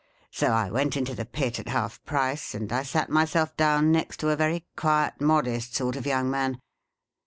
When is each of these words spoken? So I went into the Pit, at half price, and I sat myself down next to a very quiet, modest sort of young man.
So 0.31 0.47
I 0.47 0.71
went 0.71 0.97
into 0.97 1.13
the 1.13 1.27
Pit, 1.27 1.59
at 1.59 1.67
half 1.67 2.03
price, 2.05 2.55
and 2.55 2.73
I 2.73 2.81
sat 2.81 3.11
myself 3.11 3.55
down 3.55 3.91
next 3.91 4.17
to 4.21 4.29
a 4.29 4.35
very 4.35 4.65
quiet, 4.75 5.21
modest 5.21 5.75
sort 5.75 5.95
of 5.95 6.07
young 6.07 6.27
man. 6.27 6.59